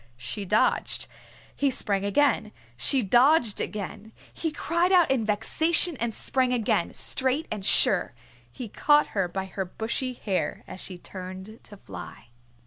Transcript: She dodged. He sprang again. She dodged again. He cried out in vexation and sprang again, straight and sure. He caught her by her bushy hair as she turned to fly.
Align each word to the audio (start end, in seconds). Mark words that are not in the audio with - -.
She 0.17 0.45
dodged. 0.45 1.05
He 1.55 1.69
sprang 1.69 2.03
again. 2.03 2.51
She 2.75 3.03
dodged 3.03 3.61
again. 3.61 4.13
He 4.33 4.51
cried 4.51 4.91
out 4.91 5.11
in 5.11 5.25
vexation 5.27 5.95
and 5.97 6.11
sprang 6.11 6.51
again, 6.53 6.91
straight 6.95 7.47
and 7.51 7.63
sure. 7.63 8.15
He 8.51 8.67
caught 8.67 9.09
her 9.13 9.27
by 9.27 9.45
her 9.45 9.63
bushy 9.63 10.13
hair 10.13 10.63
as 10.65 10.81
she 10.81 10.97
turned 10.97 11.59
to 11.65 11.77
fly. 11.77 12.29